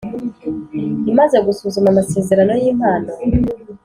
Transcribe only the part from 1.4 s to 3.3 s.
gusuzuma Amasezerano y Impano